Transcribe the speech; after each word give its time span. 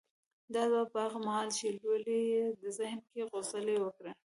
دا 0.53 0.61
ځواب 0.71 0.87
به 0.93 0.99
هغه 1.05 1.19
مهال 1.27 1.47
چې 1.57 1.65
لولئ 1.81 2.21
يې 2.33 2.45
ذهن 2.79 2.99
کې 3.09 3.21
غځونې 3.31 3.75
وکړي. 3.79 4.11